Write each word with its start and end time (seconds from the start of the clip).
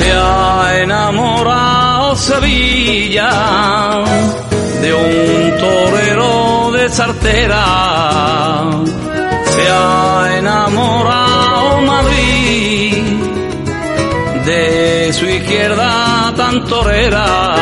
Se 0.00 0.12
ha 0.12 0.80
enamorado 0.82 2.16
Sevilla 2.16 3.30
de 4.82 4.94
un 4.94 5.58
torero 5.58 6.72
de 6.72 6.88
sartera. 6.88 8.70
Se 9.54 9.68
ha 9.70 10.38
enamorado 10.38 11.82
Madrid 11.82 12.94
de 14.46 15.12
su 15.12 15.26
izquierda 15.26 16.32
tan 16.34 16.64
torera. 16.64 17.54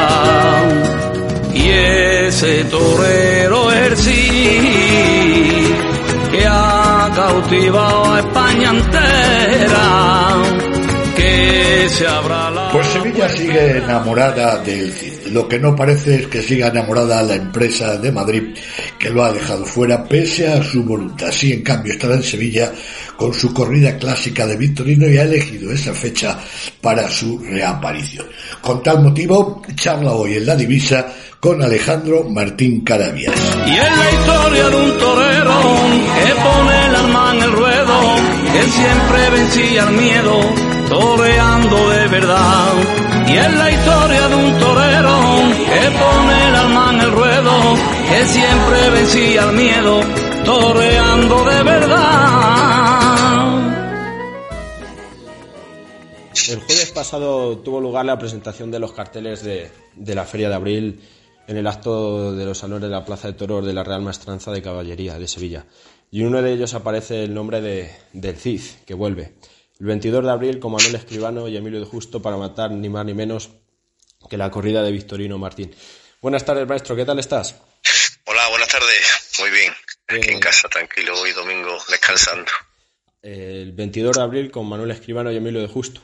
Y 1.52 1.68
ese 1.70 2.64
torero 2.64 3.72
es 3.72 3.98
sí 3.98 5.74
que 6.30 6.46
ha 6.46 7.10
cautivado 7.14 8.14
a 8.14 8.18
España 8.20 8.70
entera. 8.70 9.77
Pues 12.72 12.86
Sevilla 12.88 13.28
sigue 13.28 13.78
enamorada 13.78 14.62
del 14.62 14.92
Cid. 14.92 15.32
Lo 15.32 15.48
que 15.48 15.58
no 15.58 15.74
parece 15.74 16.14
es 16.16 16.26
que 16.28 16.42
siga 16.42 16.68
enamorada 16.68 17.22
la 17.22 17.34
empresa 17.34 17.96
de 17.96 18.12
Madrid 18.12 18.56
que 18.98 19.10
lo 19.10 19.24
ha 19.24 19.32
dejado 19.32 19.64
fuera 19.64 20.04
pese 20.04 20.48
a 20.48 20.62
su 20.62 20.84
voluntad. 20.84 21.30
Sí, 21.32 21.52
en 21.52 21.62
cambio 21.62 21.94
estará 21.94 22.14
en 22.14 22.22
Sevilla 22.22 22.72
con 23.16 23.34
su 23.34 23.52
corrida 23.52 23.96
clásica 23.96 24.46
de 24.46 24.56
Victorino 24.56 25.08
y 25.08 25.18
ha 25.18 25.22
elegido 25.22 25.72
esa 25.72 25.92
fecha 25.92 26.38
para 26.80 27.08
su 27.10 27.38
reaparición. 27.40 28.26
Con 28.60 28.80
tal 28.82 29.02
motivo, 29.02 29.62
charla 29.74 30.12
hoy 30.12 30.36
en 30.36 30.46
la 30.46 30.54
divisa 30.54 31.12
con 31.40 31.62
Alejandro 31.62 32.24
Martín 32.24 32.82
Carabias. 32.82 33.34
Y 33.66 33.70
es 33.70 33.96
la 33.96 34.10
historia 34.10 34.68
de 34.68 34.76
un 34.76 34.98
torero 34.98 35.60
que 36.24 36.34
pone 36.34 36.86
el 36.86 36.94
alma 36.94 37.32
en 37.34 37.42
el 37.42 37.52
ruedo, 37.52 38.16
que 38.52 38.62
siempre 38.62 39.30
vencía 39.30 39.82
el 39.84 39.90
miedo, 39.96 40.40
toreando 40.88 41.90
de 41.90 42.08
verdad. 42.08 42.72
Y 43.26 43.36
es 43.36 43.52
la 43.54 43.70
historia 43.70 44.28
de 44.28 44.36
un 44.36 44.58
torero 44.58 45.18
que 45.66 45.90
pone 45.90 46.48
el 46.48 46.54
alma 46.54 46.90
en 46.94 47.00
el 47.00 47.12
ruedo, 47.12 47.52
que 48.08 48.26
siempre 48.26 48.90
vencía 48.90 49.44
el 49.44 49.56
miedo, 49.56 50.00
toreando 50.44 51.44
de 51.44 51.62
verdad. 51.62 52.08
El 56.48 56.60
jueves 56.60 56.92
pasado 56.94 57.58
tuvo 57.58 57.80
lugar 57.80 58.06
la 58.06 58.18
presentación 58.18 58.70
de 58.70 58.78
los 58.78 58.92
carteles 58.92 59.42
de, 59.42 59.70
de 59.94 60.14
la 60.14 60.24
Feria 60.24 60.48
de 60.48 60.54
Abril 60.54 61.00
en 61.46 61.56
el 61.56 61.66
acto 61.66 62.34
de 62.34 62.44
los 62.44 62.58
salones 62.58 62.88
de 62.88 62.88
la 62.88 63.04
Plaza 63.04 63.28
de 63.28 63.34
Toros 63.34 63.66
de 63.66 63.74
la 63.74 63.84
Real 63.84 64.00
Maestranza 64.00 64.50
de 64.50 64.62
Caballería 64.62 65.18
de 65.18 65.28
Sevilla. 65.28 65.66
Y 66.10 66.22
en 66.22 66.28
uno 66.28 66.40
de 66.40 66.52
ellos 66.52 66.72
aparece 66.72 67.24
el 67.24 67.34
nombre 67.34 67.60
de, 67.60 67.90
del 68.14 68.36
Cid, 68.36 68.62
que 68.86 68.94
vuelve. 68.94 69.34
El 69.80 69.86
22 69.86 70.24
de 70.24 70.30
abril 70.30 70.58
con 70.58 70.72
Manuel 70.72 70.96
Escribano 70.96 71.46
y 71.46 71.56
Emilio 71.56 71.78
de 71.78 71.86
Justo 71.86 72.20
para 72.20 72.36
matar 72.36 72.72
ni 72.72 72.88
más 72.88 73.04
ni 73.04 73.14
menos 73.14 73.50
que 74.28 74.36
la 74.36 74.50
corrida 74.50 74.82
de 74.82 74.90
Victorino 74.90 75.38
Martín. 75.38 75.72
Buenas 76.20 76.44
tardes, 76.44 76.66
maestro, 76.66 76.96
¿qué 76.96 77.04
tal 77.04 77.20
estás? 77.20 77.54
Hola, 78.24 78.48
buenas 78.48 78.68
tardes. 78.68 79.30
Muy 79.38 79.50
bien. 79.50 79.72
Aquí 80.08 80.30
en 80.30 80.40
casa, 80.40 80.68
tranquilo, 80.68 81.20
hoy 81.20 81.30
domingo, 81.30 81.78
descansando. 81.88 82.50
El 83.22 83.70
22 83.70 84.16
de 84.16 84.22
abril 84.22 84.50
con 84.50 84.68
Manuel 84.68 84.90
Escribano 84.90 85.30
y 85.30 85.36
Emilio 85.36 85.60
de 85.60 85.68
Justo. 85.68 86.00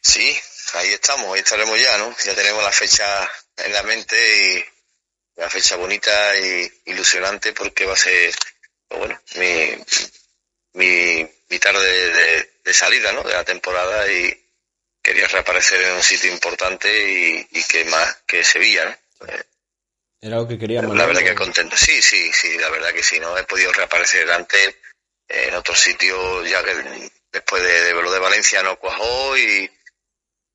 Sí, 0.00 0.34
ahí 0.74 0.88
estamos, 0.88 1.26
ahí 1.34 1.40
estaremos 1.40 1.78
ya, 1.78 1.98
¿no? 1.98 2.16
Ya 2.24 2.34
tenemos 2.34 2.64
la 2.64 2.72
fecha 2.72 3.30
en 3.58 3.72
la 3.74 3.82
mente 3.82 4.16
y 4.16 4.64
una 5.36 5.50
fecha 5.50 5.76
bonita 5.76 6.38
y 6.38 6.66
ilusionante 6.86 7.52
porque 7.52 7.84
va 7.84 7.92
a 7.92 7.96
ser, 7.96 8.34
pues 8.88 9.00
bueno, 9.00 9.20
mi, 9.36 9.84
mi, 10.72 11.28
mi 11.50 11.58
tarde 11.58 11.97
de, 12.68 12.74
salida, 12.74 13.12
¿no? 13.12 13.22
De 13.22 13.32
la 13.32 13.44
temporada 13.44 14.10
y 14.10 14.46
quería 15.02 15.26
reaparecer 15.26 15.82
en 15.82 15.94
un 15.94 16.02
sitio 16.02 16.30
importante 16.32 16.88
y, 16.88 17.48
y 17.50 17.62
que 17.64 17.84
más 17.86 18.22
que 18.26 18.44
Sevilla, 18.44 18.84
¿no? 18.84 19.26
Eh, 19.26 19.42
Era 20.20 20.36
algo 20.36 20.48
que 20.48 20.58
quería 20.58 20.82
la 20.82 20.88
Manuel, 20.88 21.08
verdad 21.08 21.22
que 21.22 21.34
contento. 21.34 21.76
Sí, 21.76 22.02
sí, 22.02 22.32
sí, 22.32 22.58
la 22.58 22.68
verdad 22.68 22.92
que 22.92 23.02
sí, 23.02 23.18
¿no? 23.18 23.36
He 23.36 23.44
podido 23.44 23.72
reaparecer 23.72 24.30
antes 24.30 24.76
en 25.28 25.54
otro 25.54 25.74
sitio, 25.74 26.44
ya 26.44 26.62
que 26.64 27.10
después 27.32 27.62
de, 27.62 27.84
de 27.84 27.94
lo 27.94 28.10
de 28.10 28.18
Valencia 28.18 28.62
no 28.62 28.78
cuajó 28.78 29.36
y, 29.36 29.70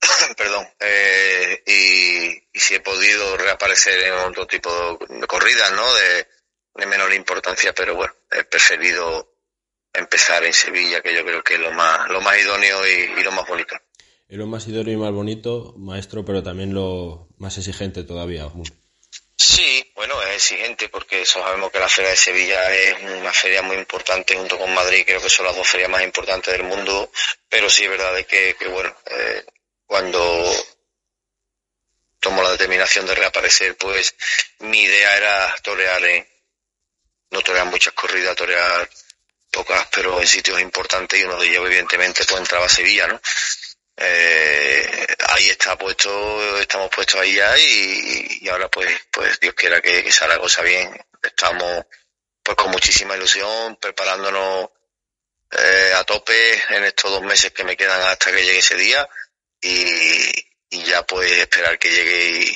perdón, 0.38 0.68
eh, 0.80 1.64
y, 1.66 2.58
y 2.58 2.60
sí 2.60 2.76
he 2.76 2.80
podido 2.80 3.38
reaparecer 3.38 4.04
en 4.04 4.14
otro 4.14 4.48
tipo 4.48 5.00
de 5.10 5.28
corridas, 5.28 5.72
¿no? 5.74 5.94
De, 5.94 6.28
de 6.76 6.86
menor 6.86 7.14
importancia, 7.14 7.74
pero 7.74 7.96
bueno, 7.96 8.14
he 8.32 8.44
preferido 8.44 9.33
empezar 9.94 10.44
en 10.44 10.54
Sevilla, 10.54 11.02
que 11.02 11.14
yo 11.14 11.24
creo 11.24 11.44
que 11.44 11.56
es 11.56 11.60
lo 11.60 11.72
más, 11.72 12.10
lo 12.10 12.22
más 12.22 12.38
idóneo 12.40 12.88
y, 12.88 13.20
y 13.20 13.24
lo 13.24 13.32
más 13.32 13.48
bonito. 13.48 13.76
Es 14.28 14.38
lo 14.38 14.48
más 14.48 14.68
idóneo 14.68 14.94
y 14.94 14.98
más 14.98 15.12
bonito, 15.12 15.76
maestro, 15.78 16.26
pero 16.26 16.42
también 16.42 16.74
lo 16.74 17.28
más 17.38 17.58
exigente 17.58 18.04
todavía. 18.04 18.50
Sí, 19.36 19.92
bueno, 19.96 20.22
es 20.24 20.36
exigente 20.36 20.90
porque 20.90 21.26
sabemos 21.26 21.72
que 21.72 21.80
la 21.80 21.90
Feria 21.90 22.12
de 22.12 22.18
Sevilla 22.18 22.74
es 22.74 22.96
una 23.04 23.34
feria 23.34 23.62
muy 23.62 23.76
importante 23.78 24.36
junto 24.36 24.58
con 24.58 24.74
Madrid, 24.74 25.04
creo 25.06 25.22
que 25.22 25.30
son 25.30 25.46
las 25.46 25.56
dos 25.56 25.68
ferias 25.68 25.90
más 25.90 26.04
importantes 26.04 26.54
del 26.54 26.64
mundo, 26.64 27.12
pero 27.50 27.70
sí 27.70 27.84
es 27.84 27.90
verdad 27.90 28.16
de 28.16 28.26
que, 28.26 28.56
que 28.58 28.68
bueno, 28.68 28.96
eh, 29.06 29.46
cuando 29.86 30.52
tomo 32.20 32.42
la 32.42 32.52
determinación 32.52 33.06
de 33.06 33.16
reaparecer, 33.16 33.76
pues 33.76 34.16
mi 34.60 34.82
idea 34.82 35.18
era 35.18 35.56
torear 35.62 36.04
en, 36.06 36.28
no 37.32 37.42
torear 37.42 37.66
muchas 37.66 37.94
corridas, 37.94 38.36
torear 38.36 38.90
pocas, 39.54 39.88
pero 39.92 40.20
en 40.20 40.28
sitios 40.28 40.60
importantes 40.60 41.20
y 41.20 41.24
uno 41.24 41.38
de 41.40 41.48
ellos 41.48 41.66
evidentemente 41.68 42.26
pues 42.26 42.42
entraba 42.42 42.66
a 42.66 42.70
Sevilla, 42.70 43.08
¿no? 43.08 43.22
Eh, 43.96 45.06
ahí 45.30 45.50
está 45.50 45.78
puesto, 45.78 46.60
estamos 46.60 46.90
puestos 46.90 47.22
ahí 47.22 47.36
ya 47.36 47.56
y, 47.58 48.40
y 48.42 48.50
ahora 48.50 48.68
pues, 48.70 48.90
pues 49.12 49.40
Dios 49.40 49.54
quiera 49.54 49.80
que, 49.82 50.04
que 50.04 50.12
salga 50.12 50.36
la 50.36 50.42
cosa 50.42 50.64
bien. 50.64 50.90
Estamos 51.22 51.86
pues 52.42 52.58
con 52.58 52.72
muchísima 52.72 53.16
ilusión, 53.16 53.78
preparándonos 53.78 54.70
eh, 55.52 55.94
a 55.96 56.04
tope 56.04 56.62
en 56.70 56.84
estos 56.86 57.12
dos 57.12 57.22
meses 57.22 57.52
que 57.54 57.64
me 57.64 57.78
quedan 57.78 58.02
hasta 58.02 58.32
que 58.32 58.44
llegue 58.44 58.58
ese 58.60 58.76
día 58.76 59.08
y, 59.62 60.32
y 60.72 60.84
ya 60.84 61.06
pues 61.06 61.32
esperar 61.32 61.78
que 61.78 61.92
llegue 61.92 62.52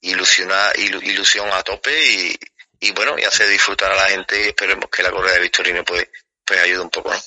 ilusionar, 0.00 0.74
ilu- 0.76 1.02
ilusión 1.04 1.50
a 1.52 1.62
tope 1.62 1.92
y, 2.12 2.38
y 2.80 2.92
bueno, 2.92 3.18
y 3.18 3.24
hacer 3.24 3.48
disfrutar 3.48 3.92
a 3.92 3.96
la 3.96 4.06
gente 4.06 4.40
y 4.40 4.48
esperemos 4.48 4.90
que 4.90 5.02
la 5.02 5.10
correa 5.10 5.34
de 5.34 5.40
Victorino 5.40 5.84
pues, 5.84 6.08
pues 6.44 6.60
ayude 6.60 6.80
un 6.80 6.90
poco, 6.90 7.12
¿no? 7.12 7.20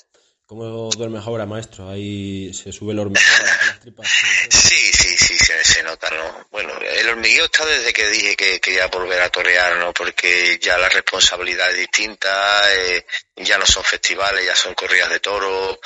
¿Cómo 0.49 0.89
duermes 0.89 1.23
ahora, 1.27 1.45
maestro? 1.45 1.89
Ahí 1.89 2.51
se 2.55 2.71
sube 2.71 2.93
el 2.93 2.97
las 2.97 3.79
tripas. 3.81 4.09
Sí, 4.49 4.91
sí, 4.91 5.15
sí, 5.15 5.37
se, 5.37 5.63
se 5.63 5.83
nota, 5.83 6.09
¿no? 6.09 6.47
Bueno, 6.49 6.73
el 6.81 7.07
hormigueo 7.07 7.45
está 7.45 7.67
desde 7.67 7.93
que 7.93 8.09
dije 8.09 8.35
que 8.35 8.59
quería 8.59 8.87
volver 8.87 9.21
a 9.21 9.29
torear, 9.29 9.77
¿no? 9.77 9.93
Porque 9.93 10.57
ya 10.59 10.79
la 10.79 10.89
responsabilidad 10.89 11.69
es 11.69 11.77
distinta, 11.77 12.61
eh, 12.73 13.05
ya 13.35 13.59
no 13.59 13.65
son 13.67 13.83
festivales, 13.83 14.43
ya 14.43 14.55
son 14.55 14.73
corridas 14.73 15.11
de 15.11 15.19
toros, 15.19 15.77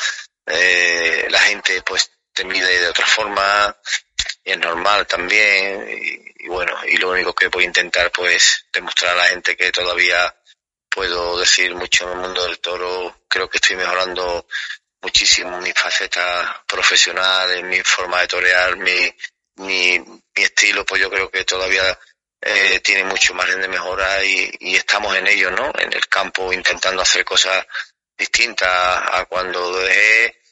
eh, 0.45 1.27
la 1.29 1.39
gente 1.39 1.81
pues 1.81 2.09
te 2.31 2.45
mide 2.45 2.79
de 2.79 2.87
otra 2.87 3.05
forma, 3.05 3.77
es 4.43 4.57
normal 4.57 5.07
también, 5.07 5.87
y, 5.89 6.45
y 6.45 6.47
bueno, 6.47 6.77
y 6.85 6.97
lo 6.97 7.11
único 7.11 7.33
que 7.33 7.47
voy 7.47 7.63
a 7.63 7.67
intentar 7.67 8.11
pues 8.11 8.65
demostrar 8.73 9.13
a 9.13 9.23
la 9.23 9.25
gente 9.25 9.55
que 9.55 9.71
todavía 9.71 10.35
puedo 10.89 11.39
decir 11.39 11.73
mucho 11.75 12.05
en 12.05 12.11
el 12.11 12.17
mundo 12.25 12.45
del 12.45 12.59
toro, 12.59 13.15
creo 13.27 13.49
que 13.49 13.57
estoy 13.57 13.75
mejorando 13.75 14.47
muchísimo 15.01 15.59
mi 15.59 15.71
faceta 15.73 16.63
profesional, 16.67 17.63
mi 17.63 17.81
forma 17.81 18.21
de 18.21 18.27
torear, 18.27 18.77
mi, 18.77 19.13
mi, 19.55 19.99
mi 19.99 20.43
estilo, 20.43 20.85
pues 20.85 21.01
yo 21.01 21.09
creo 21.09 21.29
que 21.29 21.43
todavía 21.43 21.97
eh, 22.41 22.79
tiene 22.81 23.03
mucho 23.05 23.33
margen 23.33 23.61
de 23.61 23.67
mejora 23.67 24.23
y, 24.23 24.51
y 24.59 24.75
estamos 24.75 25.15
en 25.15 25.27
ello, 25.27 25.51
¿no? 25.51 25.71
En 25.77 25.91
el 25.93 26.07
campo 26.07 26.53
intentando 26.53 27.01
hacer 27.01 27.25
cosas 27.25 27.65
distintas 28.17 28.69
a 28.69 29.25
cuando 29.25 29.79
dejé 29.79 30.42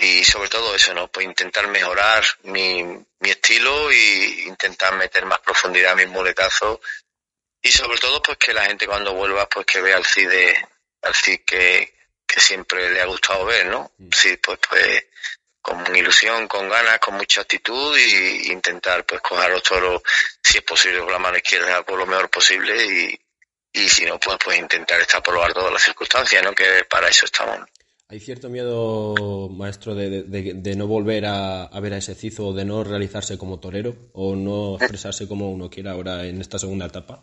y 0.00 0.24
sobre 0.24 0.48
todo 0.48 0.74
eso, 0.74 0.94
¿no? 0.94 1.08
Pues 1.08 1.26
intentar 1.26 1.66
mejorar 1.68 2.24
mi, 2.44 2.82
mi 2.84 3.30
estilo 3.30 3.92
y 3.92 4.44
intentar 4.46 4.94
meter 4.96 5.24
más 5.26 5.40
profundidad 5.40 5.92
a 5.92 5.96
mis 5.96 6.08
muletazos 6.08 6.78
y 7.60 7.70
sobre 7.72 7.98
todo 7.98 8.22
pues 8.22 8.38
que 8.38 8.54
la 8.54 8.64
gente 8.66 8.86
cuando 8.86 9.14
vuelva 9.14 9.48
pues 9.48 9.66
que 9.66 9.80
vea 9.80 9.96
al 9.96 10.04
Cid 10.06 10.28
de- 10.30 10.66
al 11.02 11.14
Cid 11.14 11.40
que, 11.44 11.94
que 12.26 12.40
siempre 12.40 12.90
le 12.90 13.00
ha 13.00 13.06
gustado 13.06 13.44
ver, 13.44 13.66
¿no? 13.66 13.92
Sí, 14.12 14.36
pues 14.36 14.58
pues 14.68 15.04
con 15.60 15.94
ilusión, 15.94 16.46
con 16.48 16.68
ganas, 16.68 16.98
con 16.98 17.14
mucha 17.14 17.42
actitud 17.42 17.98
y, 17.98 18.50
intentar 18.52 19.04
pues 19.04 19.20
coger 19.20 19.50
los 19.50 19.62
toros, 19.62 20.00
si 20.42 20.58
es 20.58 20.64
posible, 20.64 21.00
con 21.00 21.12
la 21.12 21.18
mano 21.18 21.36
izquierda 21.36 21.82
por 21.82 21.98
lo 21.98 22.06
mejor 22.06 22.30
posible 22.30 22.86
y, 22.86 23.20
y 23.72 23.88
si 23.88 24.06
no, 24.06 24.18
pues, 24.18 24.38
pues 24.42 24.58
intentar 24.58 25.00
estar 25.00 25.22
por 25.22 25.34
lo 25.34 25.42
alto 25.44 25.64
de 25.64 25.72
las 25.72 25.82
circunstancias, 25.82 26.42
¿no? 26.42 26.54
Que 26.54 26.84
para 26.84 27.08
eso 27.08 27.26
estamos. 27.26 27.68
¿Hay 28.10 28.20
cierto 28.20 28.48
miedo, 28.48 29.50
maestro, 29.50 29.94
de, 29.94 30.22
de, 30.22 30.76
no 30.76 30.86
volver 30.86 31.26
a, 31.26 31.64
a, 31.64 31.80
ver 31.80 31.92
a 31.92 31.98
ese 31.98 32.14
Cizo 32.14 32.54
de 32.54 32.64
no 32.64 32.82
realizarse 32.82 33.36
como 33.36 33.60
torero 33.60 33.94
o 34.14 34.34
no 34.34 34.76
expresarse 34.76 35.28
como 35.28 35.52
uno 35.52 35.68
quiera 35.68 35.90
ahora 35.90 36.24
en 36.24 36.40
esta 36.40 36.58
segunda 36.58 36.86
etapa? 36.86 37.22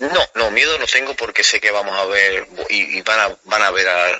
No, 0.00 0.20
no, 0.34 0.50
miedo 0.50 0.76
no 0.78 0.84
tengo 0.84 1.14
porque 1.14 1.42
sé 1.42 1.62
que 1.62 1.70
vamos 1.70 1.96
a 1.96 2.04
ver 2.04 2.46
y, 2.68 3.00
van, 3.00 3.20
a, 3.20 3.38
van 3.44 3.62
a 3.62 3.70
ver 3.70 3.88
al, 3.88 4.18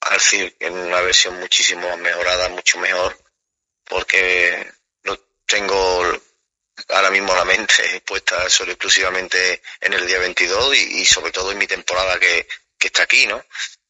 al 0.00 0.20
en 0.60 0.72
una 0.72 1.02
versión 1.02 1.38
muchísimo 1.38 1.94
mejorada, 1.98 2.48
mucho 2.48 2.78
mejor, 2.78 3.14
porque 3.84 4.66
no 5.02 5.18
tengo 5.44 6.04
ahora 6.88 7.10
mismo 7.10 7.34
la 7.34 7.44
mente 7.44 8.00
puesta 8.06 8.48
solo 8.48 8.72
exclusivamente 8.72 9.60
en 9.82 9.92
el 9.92 10.06
día 10.06 10.20
22 10.20 10.74
y, 10.74 11.04
sobre 11.04 11.32
todo 11.32 11.52
en 11.52 11.58
mi 11.58 11.66
temporada 11.66 12.18
que 12.18 12.46
está 12.80 13.02
aquí, 13.02 13.26
¿no? 13.26 13.44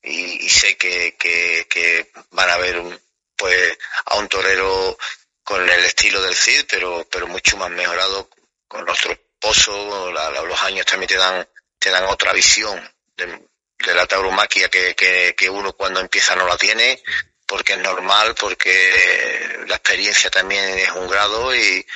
Y, 0.09 0.49
sé 0.49 0.77
que, 0.77 1.17
que, 1.17 2.11
van 2.31 2.51
a 2.51 2.57
ver 2.57 2.79
un, 2.79 3.01
pues 3.37 3.79
a 4.07 4.17
un 4.17 4.29
torero 4.29 4.97
con 5.45 5.69
el 5.69 5.85
estilo 5.85 6.23
del 6.23 6.35
Cid, 6.35 6.65
pero, 6.69 7.07
pero 7.11 7.27
mucho 7.27 7.57
más 7.57 7.71
mejorado 7.71 8.29
con 8.67 8.85
nuestro 8.85 9.13
esposo, 9.13 10.11
los 10.11 10.63
años 10.63 10.87
también 10.87 11.09
te 11.09 11.17
dan, 11.17 11.49
te 11.79 11.91
dan 11.91 12.05
otra 12.05 12.33
visión 12.33 12.81
de, 13.17 13.27
de 13.79 13.95
la 13.95 14.07
tauromaquia 14.07 14.69
que, 14.69 14.95
que, 14.95 15.35
que, 15.37 15.51
uno 15.51 15.73
cuando 15.73 16.01
empieza 16.01 16.37
no 16.37 16.47
la 16.47 16.57
tiene, 16.57 17.03
porque 17.47 17.75
es 17.75 17.79
normal, 17.79 18.35
porque 18.35 19.65
la 19.67 19.77
experiencia 19.77 20.31
también 20.31 20.65
es 20.79 20.91
un 20.91 21.09
grado 21.09 21.55
y, 21.55 21.87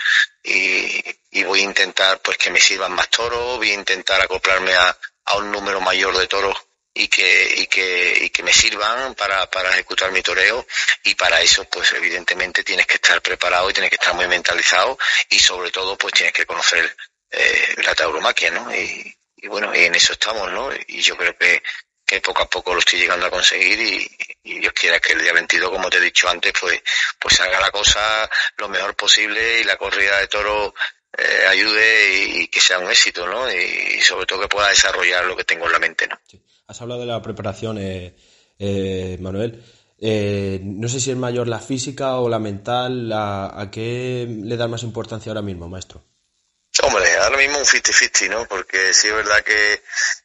y, 0.43 1.05
y 1.31 1.43
voy 1.45 1.61
a 1.61 1.65
intentar 1.65 2.21
pues 2.21 2.39
que 2.39 2.51
me 2.51 2.61
sirvan 2.61 2.93
más 2.93 3.09
toros, 3.11 3.59
voy 3.59 3.71
a 3.71 3.75
intentar 3.75 4.21
acoplarme 4.21 4.75
a, 4.75 4.97
a 5.27 5.37
un 5.37 5.51
número 5.53 5.81
mayor 5.81 6.17
de 6.17 6.27
toros 6.27 6.57
y 6.95 7.09
que, 7.09 7.55
y 7.57 7.67
que, 7.67 8.19
y 8.25 8.31
que 8.31 8.43
me 8.43 8.53
sirvan 8.53 9.15
para, 9.15 9.51
para 9.51 9.71
ejecutar 9.71 10.13
mi 10.13 10.23
toreo 10.23 10.67
y 11.05 11.15
para 11.15 11.41
eso 11.41 11.65
pues 11.65 11.93
evidentemente 11.93 12.65
tienes 12.65 12.87
que 12.87 12.95
estar 12.95 13.21
preparado 13.23 13.71
y 13.71 13.73
tienes 13.73 13.91
que 13.91 13.97
estar 13.97 14.15
muy 14.15 14.27
mentalizado 14.27 14.99
y 15.31 15.39
sobre 15.39 15.71
todo 15.71 15.97
pues 15.97 16.13
tienes 16.13 16.35
que 16.35 16.47
conocer 16.47 16.95
eh, 17.31 17.75
la 17.85 17.95
tauromaquia, 17.95 18.51
¿no? 18.51 18.75
Y, 18.75 19.17
y 19.37 19.49
bueno, 19.49 19.75
y 19.75 19.85
en 19.85 19.95
eso 19.95 20.13
estamos, 20.13 20.51
¿no? 20.53 20.71
Y 20.87 21.01
yo 21.01 21.17
creo 21.17 21.37
que, 21.37 21.63
que 22.05 22.21
poco 22.21 22.43
a 22.43 22.51
poco 22.51 22.75
lo 22.75 22.81
estoy 22.81 22.99
llegando 22.99 23.27
a 23.27 23.31
conseguir 23.31 23.81
y, 23.81 24.17
y 24.45 24.59
Dios 24.59 24.73
quiera 24.75 25.01
que 25.01 25.15
el 25.15 25.23
día 25.23 25.33
22, 25.33 25.71
como 25.71 25.89
te 25.89 25.99
he 25.99 26.01
dicho 26.01 26.29
antes, 26.29 26.53
pues, 26.61 26.83
pues 27.19 27.41
haga 27.41 27.59
la 27.59 27.71
cosa 27.71 28.29
lo 28.57 28.69
mejor 28.69 28.95
posible 28.95 29.61
y 29.61 29.65
la 29.65 29.77
corrida 29.77 30.19
de 30.19 30.29
toros 30.29 30.75
eh, 31.17 31.47
ayude 31.49 32.15
y, 32.15 32.49
que 32.49 32.61
sea 32.61 32.79
un 32.79 32.91
éxito, 32.91 33.27
¿no? 33.27 33.51
Y, 33.51 34.01
sobre 34.03 34.27
todo 34.27 34.41
que 34.41 34.49
pueda 34.49 34.69
desarrollar 34.69 35.25
lo 35.25 35.37
que 35.37 35.45
tengo 35.45 35.67
en 35.67 35.73
la 35.73 35.79
mente, 35.79 36.07
¿no? 36.07 36.21
Has 36.73 36.81
hablado 36.81 37.03
de 37.03 37.07
la 37.07 37.21
preparación, 37.21 37.77
eh, 37.77 38.17
eh, 38.59 39.19
Manuel. 39.21 39.63
Eh, 40.01 40.59
no 40.63 40.89
sé 40.89 41.01
si 41.01 41.11
es 41.11 41.17
mayor 41.19 41.47
la 41.47 41.59
física 41.59 42.17
o 42.17 42.31
la 42.31 42.39
mental. 42.39 43.13
¿A, 43.13 43.69
qué 43.71 44.27
le 44.27 44.57
da 44.57 44.69
más 44.69 44.83
importancia 44.83 45.29
ahora 45.29 45.43
mismo, 45.43 45.69
maestro? 45.69 46.03
Hombre, 46.83 47.15
ahora 47.19 47.37
mismo 47.37 47.59
un 47.59 47.67
50-50, 47.67 48.31
¿no? 48.31 48.49
Porque 48.49 48.95
sí 48.95 49.09
es 49.09 49.15
verdad 49.15 49.45
que, 49.45 49.83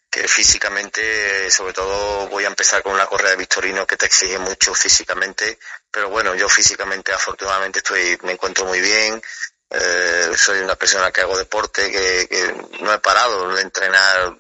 que 0.10 0.26
físicamente, 0.30 1.52
sobre 1.52 1.74
todo 1.74 2.30
voy 2.30 2.46
a 2.46 2.48
empezar 2.48 2.82
con 2.82 2.94
una 2.94 3.08
correa 3.08 3.32
de 3.32 3.36
Victorino 3.36 3.86
que 3.86 3.98
te 3.98 4.06
exige 4.06 4.40
mucho 4.40 4.74
físicamente, 4.74 5.60
pero 5.92 6.10
bueno, 6.10 6.34
yo 6.34 6.48
físicamente 6.48 7.12
afortunadamente 7.12 7.80
estoy, 7.80 8.18
me 8.24 8.32
encuentro 8.32 8.66
muy 8.66 8.80
bien, 8.80 9.22
eh, 9.70 10.32
soy 10.38 10.60
una 10.60 10.76
persona 10.76 11.12
que 11.12 11.22
hago 11.22 11.38
deporte, 11.38 11.92
que, 11.92 12.28
que, 12.28 12.56
no 12.80 12.94
he 12.94 13.00
parado 13.00 13.54
de 13.54 13.62
entrenar, 13.62 14.38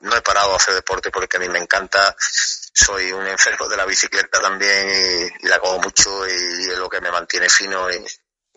no 0.00 0.16
he 0.16 0.22
parado 0.22 0.50
de 0.50 0.56
hacer 0.56 0.74
deporte 0.74 1.10
porque 1.10 1.36
a 1.36 1.40
mí 1.40 1.48
me 1.48 1.58
encanta. 1.58 2.14
Soy 2.18 3.10
un 3.10 3.26
enfermo 3.26 3.68
de 3.68 3.76
la 3.76 3.84
bicicleta 3.84 4.40
también 4.40 4.88
y, 4.88 5.48
la 5.48 5.58
cojo 5.58 5.80
mucho 5.80 6.28
y, 6.28 6.70
es 6.70 6.78
lo 6.78 6.88
que 6.88 7.00
me 7.00 7.10
mantiene 7.10 7.48
fino 7.48 7.90
y, 7.90 8.04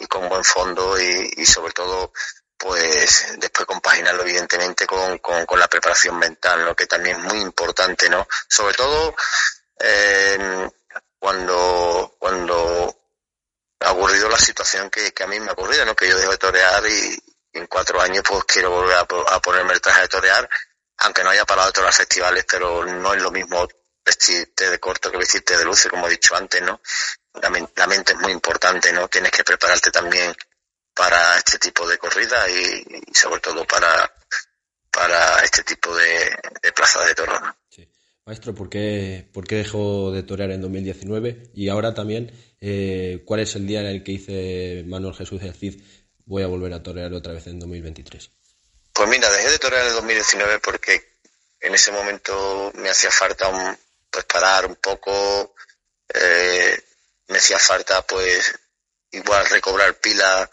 con 0.07 0.29
buen 0.29 0.43
fondo 0.43 0.99
y, 0.99 1.45
sobre 1.45 1.73
todo 1.73 2.11
pues 2.57 3.39
después 3.39 3.65
compaginarlo 3.65 4.21
evidentemente 4.21 4.85
con, 4.85 5.17
con, 5.17 5.47
con, 5.47 5.59
la 5.59 5.67
preparación 5.67 6.19
mental, 6.19 6.63
¿no? 6.63 6.75
que 6.75 6.85
también 6.85 7.17
es 7.17 7.23
muy 7.23 7.41
importante, 7.41 8.07
¿no? 8.07 8.27
Sobre 8.47 8.75
todo 8.75 9.15
eh, 9.79 10.69
cuando, 11.17 12.15
cuando 12.19 13.00
ha 13.81 13.91
ocurrido 13.91 14.29
la 14.29 14.37
situación 14.37 14.89
que, 14.89 15.11
que 15.11 15.23
a 15.23 15.27
mí 15.27 15.39
me 15.39 15.49
ha 15.49 15.53
ocurrido, 15.53 15.85
¿no? 15.85 15.95
Que 15.95 16.07
yo 16.07 16.17
dejo 16.17 16.31
de 16.31 16.37
torear 16.37 16.85
y, 16.87 17.17
en 17.53 17.67
cuatro 17.67 18.01
años 18.01 18.23
pues 18.27 18.43
quiero 18.45 18.71
volver 18.71 18.97
a, 18.97 19.41
ponerme 19.41 19.73
el 19.73 19.81
traje 19.81 20.01
de 20.01 20.07
torear, 20.07 20.49
aunque 20.99 21.23
no 21.23 21.31
haya 21.31 21.45
parado 21.45 21.71
de 21.71 21.81
los 21.81 21.95
festivales, 21.95 22.45
pero 22.49 22.85
no 22.85 23.13
es 23.13 23.21
lo 23.21 23.31
mismo 23.31 23.67
vestirte 24.03 24.69
de 24.69 24.79
corto 24.79 25.11
que 25.11 25.17
vestirte 25.17 25.57
de 25.57 25.65
luce, 25.65 25.89
como 25.89 26.07
he 26.07 26.11
dicho 26.11 26.35
antes, 26.35 26.61
¿no? 26.61 26.81
La, 27.33 27.49
mente 27.49 28.13
es 28.13 28.19
muy 28.19 28.31
importante, 28.31 28.91
¿no? 28.91 29.07
Tienes 29.07 29.31
que 29.31 29.43
prepararte 29.43 29.91
también 29.91 30.35
para 30.93 31.37
este 31.37 31.57
tipo 31.59 31.87
de 31.87 31.97
corrida 31.97 32.49
y, 32.49 32.83
sobre 33.13 33.39
todo 33.39 33.65
para, 33.65 34.13
para 34.91 35.39
este 35.39 35.63
tipo 35.63 35.95
de, 35.95 36.37
de 36.61 36.71
plaza 36.73 37.03
de 37.05 37.15
toro. 37.15 37.30
Maestro, 38.25 38.53
¿por 38.53 38.69
qué, 38.69 39.27
¿por 39.33 39.47
dejó 39.47 40.11
de 40.11 40.21
torear 40.21 40.51
en 40.51 40.61
2019? 40.61 41.51
Y 41.55 41.69
ahora 41.69 41.95
también, 41.95 42.31
eh, 42.61 43.23
¿cuál 43.25 43.39
es 43.39 43.55
el 43.55 43.65
día 43.65 43.81
en 43.81 43.87
el 43.87 44.03
que 44.03 44.11
dice 44.11 44.83
Manuel 44.85 45.15
Jesús 45.15 45.41
del 45.41 45.55
Cid, 45.55 45.81
voy 46.25 46.43
a 46.43 46.47
volver 46.47 46.71
a 46.73 46.83
torear 46.83 47.11
otra 47.13 47.33
vez 47.33 47.47
en 47.47 47.59
2023? 47.59 48.29
Pues 48.93 49.09
mira, 49.09 49.29
dejé 49.31 49.49
de 49.49 49.57
torear 49.57 49.87
en 49.87 49.93
2019 49.93 50.59
porque 50.59 51.17
en 51.61 51.73
ese 51.73 51.91
momento 51.91 52.71
me 52.75 52.89
hacía 52.89 53.09
falta 53.09 53.47
un, 53.47 53.75
pues 54.11 54.25
parar 54.25 54.67
un 54.67 54.75
poco, 54.75 55.55
eh, 56.13 56.79
me 57.27 57.37
hacía 57.39 57.57
falta 57.57 58.05
pues 58.05 58.53
igual 59.11 59.49
recobrar 59.49 59.99
pila. 59.99 60.49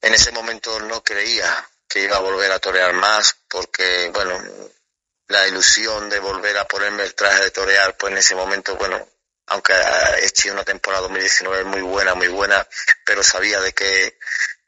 En 0.00 0.14
ese 0.14 0.32
momento 0.32 0.80
no 0.80 1.04
creía 1.04 1.68
que 1.86 2.04
iba 2.04 2.16
a 2.16 2.20
volver 2.20 2.50
a 2.50 2.58
torear 2.58 2.94
más 2.94 3.36
porque, 3.46 4.10
bueno, 4.14 4.40
la 5.30 5.46
ilusión 5.46 6.10
de 6.10 6.18
volver 6.18 6.58
a 6.58 6.66
ponerme 6.66 7.04
el 7.04 7.14
traje 7.14 7.44
de 7.44 7.50
torear, 7.52 7.96
pues 7.96 8.12
en 8.12 8.18
ese 8.18 8.34
momento, 8.34 8.76
bueno, 8.76 9.08
aunque 9.46 9.72
he 9.72 10.26
hecho 10.26 10.52
una 10.52 10.64
temporada 10.64 11.02
2019 11.02 11.64
muy 11.64 11.82
buena, 11.82 12.14
muy 12.14 12.28
buena, 12.28 12.66
pero 13.04 13.22
sabía 13.22 13.60
de 13.60 13.72
que, 13.72 14.18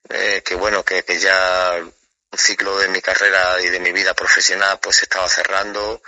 eh, 0.09 0.43
que 0.45 0.55
bueno, 0.55 0.85
que, 0.85 1.05
que 1.05 1.19
ya 1.19 1.75
un 1.75 2.39
ciclo 2.39 2.79
de 2.79 2.89
mi 2.89 3.01
carrera 3.01 3.61
y 3.61 3.71
de 3.71 3.81
mi 3.81 3.93
vida 3.93 4.15
profesional 4.15 4.79
pues 4.81 5.03
estaba 5.03 5.29
cerrando. 5.29 6.01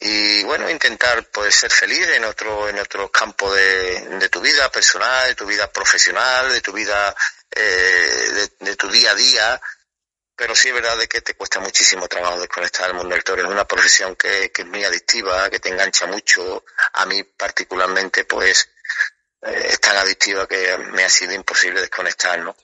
Y 0.00 0.42
bueno 0.42 0.68
intentar 0.68 1.30
pues 1.30 1.54
ser 1.54 1.70
feliz 1.70 2.08
en 2.08 2.24
otro 2.24 2.68
en 2.68 2.78
otro 2.80 3.10
campo 3.12 3.54
de, 3.54 4.00
de 4.18 4.28
tu 4.28 4.40
vida 4.40 4.70
personal 4.70 5.28
de 5.28 5.36
tu 5.36 5.46
vida 5.46 5.70
profesional 5.70 6.52
de 6.52 6.60
tu 6.60 6.72
vida 6.72 7.14
eh, 7.52 8.50
de, 8.60 8.66
de, 8.66 8.76
tu 8.76 8.90
día 8.90 9.12
a 9.12 9.14
día 9.14 9.60
pero 10.36 10.54
sí 10.54 10.68
es 10.68 10.74
verdad 10.74 10.96
de 10.98 11.06
que 11.06 11.20
te 11.20 11.34
cuesta 11.34 11.60
muchísimo 11.60 12.08
trabajo 12.08 12.40
desconectar 12.40 12.86
del 12.86 12.96
mundo 12.96 13.14
del 13.14 13.24
toro. 13.24 13.42
Es 13.42 13.48
una 13.48 13.66
profesión 13.66 14.16
que, 14.16 14.50
que, 14.50 14.62
es 14.62 14.68
muy 14.68 14.84
adictiva, 14.84 15.48
que 15.48 15.60
te 15.60 15.68
engancha 15.68 16.06
mucho. 16.06 16.64
A 16.94 17.06
mí 17.06 17.22
particularmente, 17.22 18.24
pues, 18.24 18.68
eh, 19.42 19.68
es 19.70 19.80
tan 19.80 19.96
adictiva 19.96 20.48
que 20.48 20.76
me 20.92 21.04
ha 21.04 21.10
sido 21.10 21.32
imposible 21.32 21.80
desconectar, 21.80 22.38
¿no? 22.40 22.56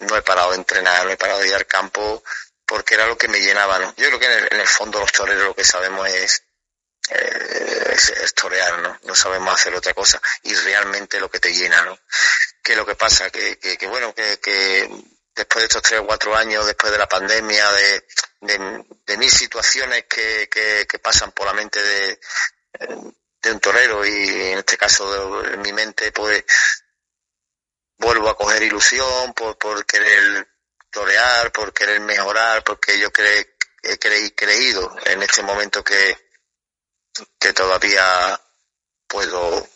No 0.00 0.16
he 0.16 0.22
parado 0.22 0.50
de 0.50 0.56
entrenar, 0.56 1.04
no 1.04 1.12
he 1.12 1.16
parado 1.16 1.40
de 1.40 1.48
ir 1.48 1.54
al 1.54 1.66
campo, 1.66 2.24
porque 2.66 2.94
era 2.94 3.06
lo 3.06 3.16
que 3.16 3.28
me 3.28 3.40
llenaba, 3.40 3.78
¿no? 3.78 3.94
Yo 3.96 4.08
creo 4.08 4.18
que 4.18 4.26
en 4.26 4.32
el, 4.32 4.48
en 4.50 4.60
el 4.60 4.68
fondo 4.68 4.98
los 4.98 5.12
toreros 5.12 5.44
lo 5.44 5.54
que 5.54 5.64
sabemos 5.64 6.08
es, 6.08 6.42
eh, 7.10 7.92
es, 7.92 8.08
es, 8.08 8.34
torear, 8.34 8.80
¿no? 8.80 8.98
No 9.04 9.14
sabemos 9.14 9.54
hacer 9.54 9.74
otra 9.74 9.94
cosa. 9.94 10.20
Y 10.42 10.54
realmente 10.54 11.20
lo 11.20 11.30
que 11.30 11.38
te 11.38 11.52
llena, 11.52 11.82
¿no? 11.82 11.96
Que 12.62 12.74
lo 12.74 12.84
que 12.84 12.96
pasa, 12.96 13.30
que, 13.30 13.58
que, 13.58 13.78
que 13.78 13.86
bueno, 13.86 14.12
que, 14.12 14.40
que 14.40 14.90
después 15.36 15.62
de 15.62 15.66
estos 15.66 15.82
tres 15.82 16.00
o 16.00 16.06
cuatro 16.06 16.34
años, 16.34 16.66
después 16.66 16.90
de 16.90 16.98
la 16.98 17.08
pandemia, 17.08 17.70
de, 17.72 18.06
de, 18.40 18.84
de 19.06 19.16
mil 19.18 19.30
situaciones 19.30 20.04
que, 20.04 20.48
que, 20.48 20.86
que, 20.88 20.98
pasan 20.98 21.32
por 21.32 21.46
la 21.46 21.52
mente 21.52 21.80
de, 21.80 22.18
de 23.42 23.52
un 23.52 23.60
torero 23.60 24.04
y 24.04 24.28
en 24.52 24.58
este 24.58 24.78
caso 24.78 25.44
en 25.44 25.60
mi 25.60 25.72
mente, 25.72 26.10
pues 26.10 26.42
vuelvo 27.98 28.30
a 28.30 28.36
coger 28.36 28.62
ilusión 28.62 29.34
por, 29.34 29.58
por 29.58 29.84
querer 29.84 30.48
torear, 30.90 31.52
por 31.52 31.72
querer 31.74 32.00
mejorar, 32.00 32.64
porque 32.64 32.98
yo 32.98 33.12
cre, 33.12 33.56
he 33.82 33.98
cre, 33.98 34.34
creído 34.34 34.96
en 35.04 35.22
este 35.22 35.42
momento 35.42 35.84
que, 35.84 36.30
que 37.38 37.52
todavía 37.52 38.40
puedo, 39.06 39.68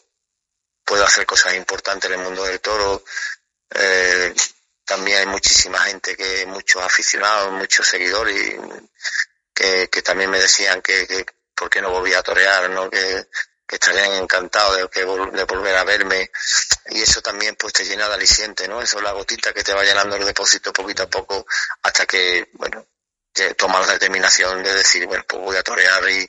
puedo 0.84 1.04
hacer 1.04 1.26
cosas 1.26 1.54
importantes 1.54 2.10
en 2.10 2.18
el 2.18 2.24
mundo 2.24 2.44
del 2.44 2.60
toro. 2.60 3.04
Eh, 3.72 4.34
también 4.90 5.18
hay 5.18 5.26
muchísima 5.26 5.78
gente 5.84 6.16
que, 6.16 6.44
muchos 6.46 6.82
aficionados, 6.82 7.52
muchos 7.52 7.86
seguidores, 7.86 8.58
que, 9.54 9.88
que 9.88 10.02
también 10.02 10.28
me 10.30 10.40
decían 10.40 10.82
que, 10.82 11.06
que 11.06 11.24
por 11.54 11.70
qué 11.70 11.80
no 11.80 11.90
volvía 11.90 12.18
a 12.18 12.24
torear, 12.24 12.68
¿no? 12.70 12.90
Que, 12.90 13.28
que 13.68 13.76
estarían 13.76 14.14
encantados 14.14 14.76
de, 14.76 14.88
de 14.88 15.44
volver 15.44 15.76
a 15.76 15.84
verme. 15.84 16.28
y 16.86 17.02
eso 17.02 17.22
también 17.22 17.54
pues 17.54 17.72
te 17.72 17.84
llena 17.84 18.08
de 18.08 18.14
aliciente, 18.14 18.66
¿no? 18.66 18.82
Eso 18.82 18.98
es 18.98 19.04
la 19.04 19.12
gotita 19.12 19.52
que 19.52 19.62
te 19.62 19.72
va 19.72 19.84
llenando 19.84 20.16
el 20.16 20.24
depósito 20.24 20.72
poquito 20.72 21.04
a 21.04 21.08
poco 21.08 21.46
hasta 21.82 22.04
que, 22.04 22.50
bueno, 22.54 22.84
tomas 23.56 23.86
la 23.86 23.92
determinación 23.92 24.60
de 24.64 24.74
decir, 24.74 25.06
bueno, 25.06 25.24
pues 25.28 25.40
voy 25.40 25.56
a 25.56 25.62
torear 25.62 26.10
y, 26.10 26.28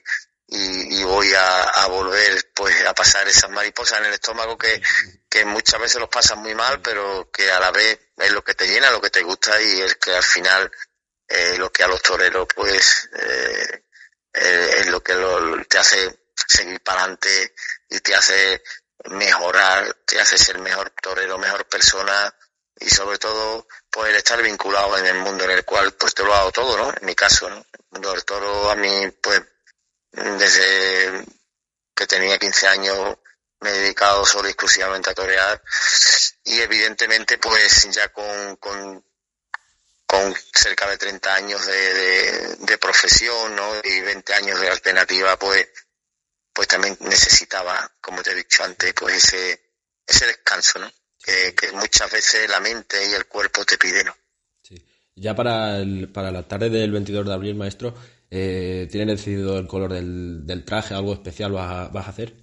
y, 0.54 1.04
voy 1.04 1.34
a, 1.34 1.88
volver 1.88 2.52
pues 2.54 2.86
a 2.86 2.94
pasar 2.94 3.28
esas 3.28 3.50
mariposas 3.50 4.00
en 4.00 4.08
el 4.08 4.14
estómago 4.14 4.58
que, 4.58 4.82
que 5.30 5.46
muchas 5.46 5.80
veces 5.80 6.00
los 6.00 6.10
pasan 6.10 6.40
muy 6.40 6.54
mal, 6.54 6.82
pero 6.82 7.30
que 7.32 7.50
a 7.50 7.60
la 7.60 7.72
vez 7.72 7.98
es 8.18 8.32
lo 8.32 8.44
que 8.44 8.54
te 8.54 8.68
llena, 8.68 8.92
lo 8.92 9.00
que 9.00 9.10
te 9.10 9.24
gusta 9.24 9.62
y 9.62 9.82
es 9.82 9.96
que 9.96 10.14
al 10.14 10.24
final 10.24 10.70
eh, 11.28 11.56
lo 11.58 11.72
que 11.72 11.84
a 11.84 11.88
los 11.88 12.02
toreros 12.02 12.48
pues 12.54 13.10
eh, 13.14 13.84
eh, 14.34 14.76
es 14.80 14.88
lo 14.88 15.02
que 15.02 15.16
te 15.70 15.78
hace 15.78 16.20
seguir 16.48 16.82
para 16.84 17.04
adelante 17.04 17.56
y 17.90 18.00
te 18.02 18.14
hace 18.14 18.62
mejorar, 19.06 19.94
te 20.06 20.20
hace 20.20 20.38
ser 20.38 20.60
mejor 20.60 20.92
torero, 21.02 21.38
mejor 21.38 21.66
persona 21.66 22.34
y 22.78 22.90
sobre 22.90 23.18
todo 23.18 23.68
poder 23.90 24.16
estar 24.16 24.42
vinculado 24.44 24.98
en 24.98 25.06
el 25.06 25.16
mundo 25.20 25.46
en 25.46 25.52
el 25.52 25.64
cual 25.64 25.94
pues 25.94 26.14
te 26.14 26.24
lo 26.24 26.36
hago 26.36 26.52
todo, 26.52 26.78
¿no? 26.78 26.90
En 26.90 27.06
mi 27.06 27.16
caso, 27.16 27.50
¿no? 27.50 27.56
El 27.56 27.86
mundo 27.92 28.12
del 28.12 28.26
toro 28.26 28.70
a 28.70 28.76
mí 28.76 29.10
pues 29.22 29.42
desde 30.12 31.26
que 31.96 32.08
tenía 32.08 32.38
15 32.38 32.68
años 32.68 33.18
me 33.62 33.70
he 33.70 33.80
dedicado 33.80 34.26
solo 34.26 34.48
y 34.48 34.52
exclusivamente 34.52 35.10
a 35.10 35.14
torear 35.14 35.62
y 36.44 36.60
evidentemente 36.60 37.38
pues 37.38 37.90
ya 37.92 38.10
con, 38.10 38.56
con, 38.58 39.06
con 40.06 40.36
cerca 40.54 40.90
de 40.90 40.98
30 40.98 41.36
años 41.36 41.66
de, 41.66 42.56
de, 42.58 42.78
profesión 42.80 43.56
¿no? 43.56 43.72
y 43.84 44.02
20 44.02 44.34
años 44.34 44.60
de 44.60 44.70
alternativa 44.70 45.38
pues 45.38 45.70
pues 46.54 46.68
también 46.68 46.98
necesitaba 47.02 47.94
como 48.02 48.22
te 48.24 48.32
he 48.32 48.36
dicho 48.36 48.64
antes 48.64 48.94
pues 48.94 49.24
ese 49.24 49.62
ese 50.08 50.26
descanso 50.26 50.80
¿no? 50.80 50.92
que, 51.24 51.54
que 51.54 51.72
muchas 51.72 52.12
veces 52.12 52.50
la 52.50 52.60
mente 52.60 53.10
y 53.10 53.14
el 53.14 53.28
cuerpo 53.28 53.64
te 53.64 53.78
piden 53.78 54.08
¿no? 54.08 54.18
sí. 54.64 54.84
ya 55.16 55.36
para, 55.36 55.78
para 56.12 56.32
la 56.32 56.48
tarde 56.48 56.70
del 56.70 56.92
22 56.92 57.28
de 57.28 57.34
abril 57.34 57.56
maestro 57.56 57.96
eh, 58.32 58.88
¿Tienes 58.90 59.18
decidido 59.18 59.60
el 59.60 59.68
color 59.68 59.92
del, 59.92 60.48
del 60.48 60.64
traje? 60.64 60.94
¿Algo 60.94 61.14
especial 61.14 61.52
vas 61.52 61.70
a, 61.70 61.88
vas 61.90 62.08
a 62.08 62.12
hacer? 62.12 62.34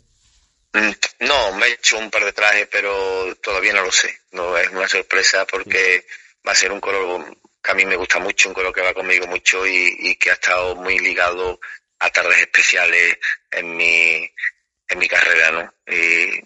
No, 1.21 1.53
me 1.55 1.67
he 1.67 1.73
hecho 1.73 1.99
un 1.99 2.11
par 2.11 2.25
de 2.25 2.33
trajes, 2.33 2.69
pero 2.71 3.35
todavía 3.37 3.73
no 3.73 3.83
lo 3.83 3.91
sé. 3.91 4.21
No 4.33 4.57
es 4.59 4.69
una 4.69 4.87
sorpresa 4.87 5.47
porque 5.47 6.07
va 6.47 6.53
a 6.53 6.55
ser 6.55 6.71
un 6.71 6.81
color 6.81 7.25
que 7.63 7.71
a 7.71 7.75
mí 7.75 7.87
me 7.87 7.97
gusta 7.97 8.19
mucho, 8.19 8.51
un 8.51 8.55
color 8.55 8.73
que 8.73 8.83
va 8.83 8.93
conmigo 8.93 9.27
mucho 9.27 9.67
y, 9.67 10.15
que 10.17 10.31
ha 10.31 10.35
estado 10.35 10.77
muy 10.77 10.99
ligado 10.99 11.59
a 11.99 12.11
tardes 12.11 12.39
especiales 12.39 13.19
en 13.51 13.77
mi, 13.77 14.31
en 14.89 14.99
mi 14.99 15.09
carrera, 15.09 15.51
¿no? 15.51 15.75
Y 15.87 16.39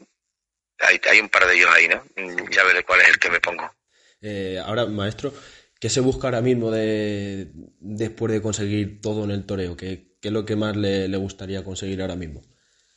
hay, 0.79 1.01
hay 1.11 1.21
un 1.21 1.29
par 1.29 1.47
de 1.47 1.55
ellos 1.55 1.71
ahí, 1.71 1.89
¿no? 1.89 2.05
Ya 2.49 2.63
veré 2.63 2.85
cuál 2.85 3.01
es 3.01 3.09
el 3.09 3.19
que 3.19 3.31
me 3.31 3.41
pongo. 3.41 3.75
Eh, 4.21 4.59
ahora, 4.65 4.87
maestro, 4.87 5.35
¿Qué 5.83 5.91
se 5.91 5.99
busca 5.99 6.29
ahora 6.29 6.41
mismo 6.41 6.71
de, 6.71 7.49
después 7.81 8.33
de 8.33 8.41
conseguir 8.41 9.01
todo 9.01 9.25
en 9.25 9.33
el 9.33 9.45
toreo? 9.45 9.77
¿Qué, 9.77 10.15
es 10.23 10.31
lo 10.31 10.47
que 10.47 10.55
más 10.55 10.77
le, 10.77 11.09
gustaría 11.17 11.65
conseguir 11.65 12.01
ahora 12.01 12.15
mismo? 12.15 12.41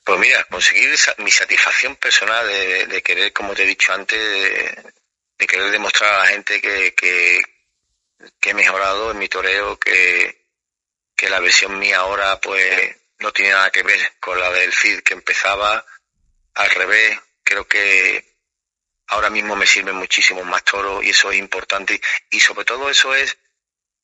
Pues 0.03 0.19
mira, 0.19 0.43
conseguir 0.43 0.93
mi 1.17 1.31
satisfacción 1.31 1.95
personal 1.95 2.45
de, 2.45 3.01
querer, 3.01 3.33
como 3.33 3.55
te 3.55 3.63
he 3.63 3.65
dicho 3.65 3.91
antes, 3.91 4.19
de, 4.19 5.47
querer 5.47 5.71
demostrar 5.71 6.13
a 6.13 6.19
la 6.19 6.27
gente 6.27 6.61
que, 6.61 7.41
he 8.43 8.53
mejorado 8.53 9.09
en 9.09 9.17
mi 9.17 9.29
toreo, 9.29 9.79
que, 9.79 10.45
que 11.15 11.27
la 11.27 11.39
versión 11.39 11.79
mía 11.79 11.97
ahora 11.97 12.39
pues 12.39 12.95
no 13.17 13.33
tiene 13.33 13.53
nada 13.53 13.71
que 13.71 13.81
ver 13.81 13.99
con 14.19 14.39
la 14.39 14.51
del 14.51 14.71
CID 14.71 14.99
que 14.99 15.15
empezaba. 15.15 15.83
Al 16.53 16.69
revés, 16.69 17.17
creo 17.43 17.67
que 17.67 18.34
ahora 19.07 19.29
mismo 19.29 19.55
me 19.55 19.65
sirven 19.65 19.95
muchísimo 19.95 20.43
más 20.43 20.63
toros 20.63 21.03
y 21.03 21.09
eso 21.09 21.31
es 21.31 21.37
importante 21.37 21.99
y 22.29 22.39
sobre 22.39 22.65
todo 22.65 22.89
eso 22.89 23.13
es, 23.13 23.37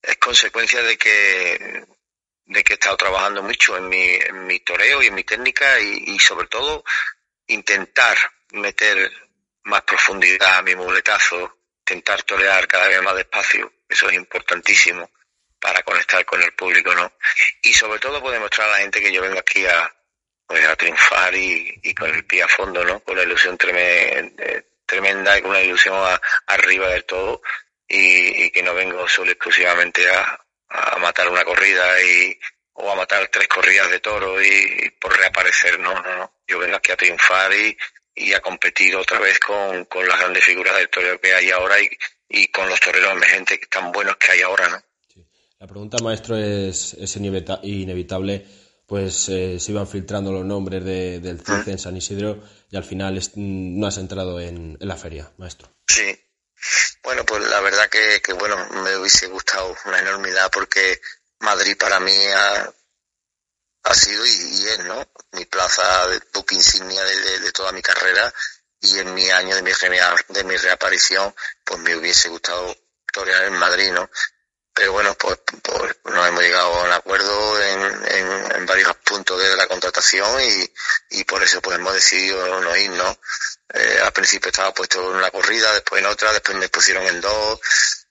es 0.02 0.18
consecuencia 0.18 0.82
de 0.84 0.98
que 0.98 1.86
de 2.46 2.64
que 2.64 2.74
he 2.74 2.76
estado 2.76 2.98
trabajando 2.98 3.42
mucho 3.42 3.78
en 3.78 3.88
mi, 3.88 4.16
en 4.16 4.46
mi 4.46 4.60
toreo 4.60 5.02
y 5.02 5.08
en 5.08 5.16
mi 5.16 5.24
técnica 5.24 5.80
y, 5.80 6.20
sobre 6.20 6.48
todo 6.48 6.84
intentar 7.48 8.18
meter 8.52 9.12
más 9.64 9.82
profundidad 9.84 10.58
a 10.58 10.62
mi 10.62 10.76
muletazo, 10.76 11.60
intentar 11.80 12.24
torear 12.24 12.68
cada 12.68 12.88
vez 12.88 13.02
más 13.02 13.16
despacio, 13.16 13.72
eso 13.88 14.10
es 14.10 14.16
importantísimo 14.16 15.10
para 15.60 15.82
conectar 15.84 16.26
con 16.26 16.42
el 16.42 16.54
público, 16.54 16.94
¿no? 16.94 17.14
Y 17.62 17.74
sobre 17.74 18.00
todo 18.00 18.22
poder 18.22 18.40
mostrar 18.40 18.68
a 18.68 18.72
la 18.72 18.78
gente 18.80 19.00
que 19.00 19.12
yo 19.12 19.22
vengo 19.22 19.40
aquí 19.40 19.66
a, 19.66 19.94
pues, 20.48 20.66
a 20.66 20.76
triunfar 20.76 21.36
y, 21.36 21.80
y 21.84 21.94
con 21.94 22.10
el 22.14 22.26
pie 22.26 22.44
a 22.44 22.48
fondo, 22.48 22.84
¿no? 22.84 23.00
Con 23.02 23.16
la 23.16 23.24
ilusión 23.24 23.58
tremenda, 23.58 24.44
tremenda 24.92 25.38
y 25.38 25.42
con 25.42 25.52
una 25.52 25.62
ilusión 25.62 25.96
arriba 26.48 26.90
del 26.90 27.06
todo 27.06 27.42
y, 27.88 28.50
que 28.52 28.62
no 28.62 28.74
vengo 28.74 29.08
solo 29.08 29.32
exclusivamente 29.32 30.04
a, 30.10 30.38
matar 31.00 31.30
una 31.30 31.44
corrida 31.44 32.02
y 32.02 32.38
o 32.74 32.90
a 32.92 32.96
matar 32.96 33.28
tres 33.28 33.48
corridas 33.48 33.90
de 33.90 34.00
toro 34.00 34.42
y, 34.42 34.90
por 35.00 35.18
reaparecer, 35.18 35.80
no, 35.80 35.94
no, 35.94 36.18
no. 36.18 36.34
Yo 36.48 36.60
vengo 36.60 36.78
aquí 36.78 36.92
a 36.92 36.98
triunfar 36.98 37.54
y, 37.54 37.78
y 38.16 38.34
a 38.34 38.40
competir 38.40 38.96
otra 38.96 39.20
vez 39.20 39.40
con, 39.40 39.86
con 39.86 40.08
las 40.08 40.20
grandes 40.20 40.44
figuras 40.44 40.78
del 40.78 40.90
torero 40.90 41.20
que 41.20 41.34
hay 41.34 41.52
ahora 41.52 41.80
y, 41.82 41.90
y 42.30 42.48
con 42.48 42.70
los 42.70 42.80
toreros 42.80 43.12
emergentes 43.12 43.60
tan 43.70 43.92
buenos 43.92 44.16
que 44.18 44.32
hay 44.32 44.42
ahora, 44.42 44.70
¿no? 44.70 44.82
La 45.60 45.68
pregunta, 45.68 45.98
maestro, 46.02 46.38
es, 46.38 46.94
es 46.94 47.16
inevitable 47.18 48.46
pues 48.92 49.30
eh, 49.30 49.58
se 49.58 49.72
iban 49.72 49.88
filtrando 49.88 50.34
los 50.34 50.44
nombres 50.44 50.84
de, 50.84 51.22
del 51.22 51.40
CIC 51.40 51.68
en 51.68 51.80
San 51.80 51.96
Isidro 51.96 52.44
y 52.70 52.76
al 52.76 52.84
final 52.84 53.18
no 53.38 53.88
has 53.88 53.98
entrado 53.98 54.38
en, 54.42 54.76
la 54.82 54.98
feria, 54.98 55.32
maestro. 55.38 55.74
Sí. 55.88 56.14
Bueno, 57.02 57.26
pues 57.26 57.42
la 57.46 57.62
verdad 57.62 57.88
que, 57.88 58.22
que, 58.22 58.34
bueno, 58.34 58.58
me 58.84 58.98
hubiese 58.98 59.28
gustado 59.28 59.74
una 59.86 60.00
enormidad 60.00 60.52
porque 60.52 61.00
Madrid 61.40 61.78
para 61.80 62.02
mí 62.02 62.12
ha, 62.36 62.70
ha 63.84 63.94
sido 63.94 64.26
y, 64.26 64.68
es, 64.68 64.80
¿no? 64.80 65.08
Mi 65.32 65.46
plaza 65.46 66.08
de 66.10 66.22
buque 66.34 66.56
insignia 66.56 67.02
de, 67.02 67.40
de, 67.40 67.52
toda 67.54 67.72
mi 67.72 67.82
carrera 67.82 68.34
y 68.82 69.00
en 69.00 69.14
mi 69.14 69.30
año 69.30 69.56
de 69.56 69.62
mi, 69.62 69.72
de 69.72 70.44
mi 70.44 70.58
reaparición, 70.58 71.34
pues 71.64 71.80
me 71.80 71.96
hubiese 71.96 72.28
gustado 72.28 72.76
torear 73.14 73.46
en 73.46 73.54
Madrid, 73.54 73.94
¿no? 73.94 74.10
pero 74.74 74.94
bueno, 74.94 75.14
pues 75.16 75.40
nos 76.06 76.28
hemos 76.28 76.42
llegado 76.42 76.74
a 76.74 76.86
un 76.86 76.92
acuerdo 76.92 77.62
en, 77.62 78.56
en, 78.56 78.66
varios 78.66 78.96
puntos 78.98 79.40
de 79.40 79.50
y, 81.10 81.24
por 81.24 81.44
eso 81.44 81.62
pues 81.62 81.78
hemos 81.78 81.94
decidido 81.94 82.62
no 82.62 82.76
ir, 82.76 82.92
¿no? 82.92 83.20
Eh, 83.74 84.00
al 84.04 84.12
principio 84.12 84.50
estaba 84.50 84.74
puesto 84.74 85.00
en 85.12 85.18
una 85.18 85.32
corrida, 85.32 85.74
después 85.74 86.02
en 86.02 86.08
otra, 86.08 86.34
después 86.34 86.58
me 86.58 86.70
pusieron 86.70 87.06
en 87.06 87.22
dos. 87.22 87.60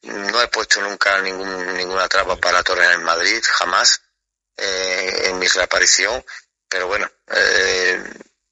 No 0.03 0.41
he 0.41 0.49
puesto 0.49 0.81
nunca 0.81 1.21
ningún, 1.21 1.77
ninguna 1.77 2.09
traba 2.09 2.37
para 2.37 2.63
Torres 2.63 2.91
en 2.93 3.03
Madrid, 3.03 3.43
jamás, 3.45 4.01
eh, 4.57 5.25
en 5.27 5.39
mi 5.39 5.47
reaparición. 5.47 6.25
Pero 6.69 6.87
bueno, 6.87 7.11
eh, 7.29 8.03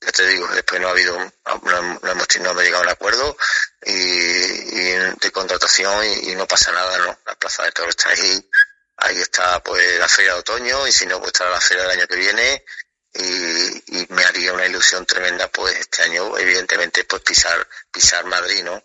ya 0.01 0.13
te 0.13 0.27
digo, 0.27 0.47
después 0.49 0.81
no 0.81 0.89
ha 0.89 0.91
habido, 0.91 1.17
no, 1.17 1.79
hemos, 1.79 2.03
no 2.03 2.11
hemos 2.11 2.63
llegado 2.63 2.83
a 2.83 2.87
un 2.87 2.93
acuerdo 2.93 3.37
y, 3.83 4.93
de 5.21 5.31
contratación 5.33 6.05
y, 6.05 6.35
no 6.35 6.47
pasa 6.47 6.73
nada, 6.73 6.99
¿no? 6.99 7.19
La 7.27 7.35
plaza 7.37 7.65
de 7.65 7.73
toros 7.73 7.91
está 7.91 8.11
ahí, 8.11 8.51
ahí 8.99 9.21
está 9.21 9.63
pues 9.63 9.99
la 9.99 10.09
feria 10.09 10.35
de 10.35 10.41
otoño 10.41 10.87
y 10.87 10.93
si 10.93 11.07
no 11.07 11.19
pues 11.19 11.29
estará 11.29 11.51
la 11.51 11.61
feria 11.61 11.85
del 11.85 11.99
año 11.99 12.07
que 12.07 12.17
viene 12.17 12.65
y, 13.19 14.07
me 14.11 14.25
haría 14.25 14.53
una 14.53 14.67
ilusión 14.67 15.05
tremenda 15.05 15.49
pues 15.49 15.77
este 15.77 16.03
año 16.03 16.37
evidentemente 16.39 17.05
pues 17.05 17.23
pisar, 17.23 17.67
pisar 17.91 18.25
Madrid, 18.27 18.63
¿no? 18.65 18.83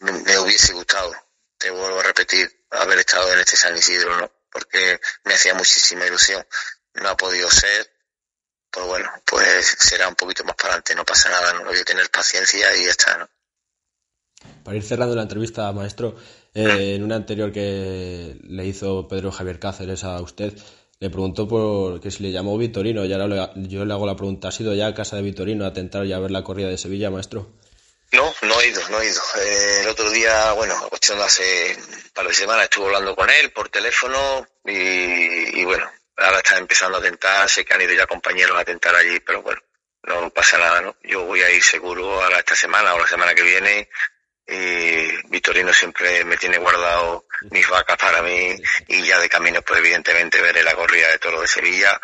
Me, 0.00 0.38
hubiese 0.38 0.72
gustado, 0.72 1.12
te 1.58 1.70
vuelvo 1.70 2.00
a 2.00 2.02
repetir, 2.02 2.64
haber 2.70 2.98
estado 2.98 3.32
en 3.32 3.40
este 3.40 3.56
San 3.56 3.76
Isidro, 3.76 4.18
¿no? 4.18 4.30
Porque 4.50 5.00
me 5.24 5.34
hacía 5.34 5.54
muchísima 5.54 6.06
ilusión. 6.06 6.46
No 6.94 7.10
ha 7.10 7.16
podido 7.16 7.50
ser, 7.50 7.90
pues 8.70 8.86
bueno, 8.86 9.10
pues 9.26 9.76
será 9.78 10.08
un 10.08 10.16
poquito 10.16 10.44
más 10.44 10.56
para 10.56 10.70
adelante, 10.70 10.94
no 10.94 11.04
pasa 11.04 11.28
nada, 11.28 11.52
no 11.54 11.64
voy 11.64 11.78
a 11.78 11.84
tener 11.84 12.10
paciencia 12.10 12.74
y 12.76 12.84
ya 12.84 12.90
está, 12.90 13.18
¿no? 13.18 13.28
Para 14.64 14.76
ir 14.76 14.82
cerrando 14.82 15.14
la 15.14 15.22
entrevista, 15.22 15.70
maestro, 15.72 16.16
eh, 16.54 16.94
en 16.94 17.04
una 17.04 17.16
anterior 17.16 17.52
que 17.52 18.38
le 18.42 18.66
hizo 18.66 19.06
Pedro 19.06 19.30
Javier 19.30 19.58
Cáceres 19.58 20.04
a 20.04 20.20
usted, 20.20 20.54
le 21.00 21.08
preguntó 21.08 21.48
por 21.48 21.98
que 21.98 22.10
si 22.10 22.22
le 22.22 22.30
llamó 22.30 22.58
Vitorino, 22.58 23.06
y 23.06 23.12
ahora 23.14 23.52
yo 23.56 23.86
le 23.86 23.92
hago 23.94 24.06
la 24.06 24.16
pregunta, 24.16 24.48
¿ha 24.48 24.52
sido 24.52 24.74
ya 24.74 24.88
a 24.88 24.94
casa 24.94 25.16
de 25.16 25.22
Vitorino 25.22 25.64
a 25.64 25.72
tentar 25.72 26.04
ya 26.04 26.18
ver 26.18 26.30
la 26.30 26.44
corrida 26.44 26.68
de 26.68 26.76
Sevilla, 26.76 27.10
maestro? 27.10 27.54
No, 28.12 28.34
no 28.42 28.60
he 28.60 28.68
ido, 28.68 28.86
no 28.90 29.00
he 29.00 29.06
ido. 29.06 29.22
Eh, 29.38 29.80
el 29.82 29.88
otro 29.88 30.10
día, 30.10 30.52
bueno, 30.52 30.74
cuestión 30.90 31.16
de 31.16 31.24
hace 31.24 31.74
un 31.78 32.10
par 32.12 32.26
de 32.26 32.34
semanas, 32.34 32.64
estuve 32.64 32.86
hablando 32.86 33.16
con 33.16 33.30
él 33.30 33.50
por 33.50 33.70
teléfono 33.70 34.46
y, 34.66 35.60
y 35.60 35.64
bueno, 35.64 35.90
ahora 36.18 36.38
están 36.38 36.58
empezando 36.58 36.98
a 36.98 37.02
tentar, 37.02 37.48
sé 37.48 37.64
que 37.64 37.72
han 37.72 37.80
ido 37.80 37.94
ya 37.94 38.06
compañeros 38.06 38.58
a 38.58 38.64
tentar 38.66 38.94
allí, 38.94 39.20
pero 39.20 39.40
bueno, 39.40 39.62
no 40.02 40.28
pasa 40.28 40.58
nada, 40.58 40.82
¿no? 40.82 40.96
Yo 41.02 41.24
voy 41.24 41.40
a 41.40 41.50
ir 41.50 41.62
seguro 41.62 42.22
ahora 42.22 42.40
esta 42.40 42.54
semana 42.54 42.92
o 42.92 42.98
la 42.98 43.08
semana 43.08 43.34
que 43.34 43.42
viene 43.42 43.88
y 44.50 45.28
Vitorino 45.28 45.72
siempre 45.72 46.24
me 46.24 46.36
tiene 46.36 46.58
guardado 46.58 47.26
mis 47.50 47.68
vacas 47.68 47.96
para 47.96 48.20
mí 48.20 48.56
y 48.88 49.02
ya 49.02 49.20
de 49.20 49.28
camino 49.28 49.62
pues 49.62 49.78
evidentemente 49.78 50.42
veré 50.42 50.64
la 50.64 50.74
corrida 50.74 51.08
de 51.08 51.18
toro 51.18 51.40
de 51.40 51.46
Sevilla 51.46 52.00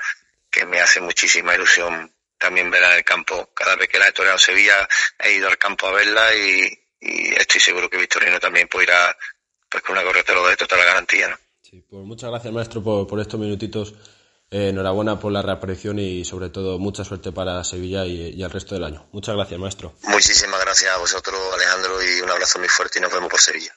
que 0.49 0.65
me 0.65 0.81
hace 0.81 1.01
muchísima 1.01 1.55
ilusión 1.55 2.13
también 2.39 2.71
verla 2.71 2.93
en 2.93 2.99
el 2.99 3.05
campo. 3.05 3.51
Cada 3.53 3.77
vez 3.77 3.89
que 3.89 3.99
la 3.99 4.09
he 4.09 4.13
toreado 4.13 4.39
Sevilla 4.39 4.89
he 5.19 5.33
ido 5.33 5.49
al 5.49 5.59
campo 5.59 5.89
a 5.89 5.93
verla 5.93 6.35
y, 6.35 6.71
estoy 7.01 7.61
seguro 7.61 7.91
que 7.91 7.99
Victorino 7.99 8.41
también 8.41 8.69
puede 8.69 8.85
ir 8.85 8.93
a, 8.93 9.17
pues 9.69 9.83
con 9.83 9.97
una 9.97 10.05
corretera 10.05 10.41
de 10.49 10.57
toda 10.57 10.79
la 10.79 10.85
garantía. 10.85 11.29
¿no? 11.29 11.37
Sí, 11.63 11.85
pues 11.89 12.05
muchas 12.05 12.31
gracias 12.31 12.53
maestro 12.53 12.83
por, 12.83 13.07
por 13.07 13.21
estos 13.21 13.39
minutitos. 13.39 13.95
Eh, 14.51 14.69
enhorabuena 14.69 15.19
por 15.19 15.33
la 15.33 15.43
reaparición 15.43 15.99
y 15.99 16.25
sobre 16.25 16.51
todo 16.51 16.79
mucha 16.79 17.05
suerte 17.05 17.33
para 17.33 17.65
Sevilla 17.65 18.07
y, 18.07 18.31
y 18.31 18.43
el 18.43 18.51
resto 18.51 18.75
del 18.75 18.85
año. 18.85 19.09
Muchas 19.13 19.35
gracias 19.35 19.59
maestro. 19.59 19.95
Muchísimas 20.05 20.61
gracias 20.61 20.95
a 20.95 20.99
vosotros 20.99 21.39
Alejandro 21.55 22.03
y 22.03 22.21
un 22.21 22.31
abrazo 22.31 22.59
muy 22.61 22.69
fuerte 22.69 22.99
y 23.01 23.03
nos 23.03 23.13
vemos 23.13 23.29
por 23.29 23.41
Sevilla. 23.41 23.77